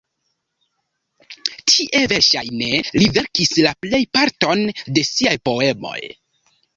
Tie, 1.73 1.99
verŝajne, 2.13 2.69
li 2.95 3.09
verkis 3.17 3.53
la 3.65 3.73
plejparton 3.87 4.65
de 4.97 5.05
siaj 5.11 5.35
poemoj. 5.51 5.99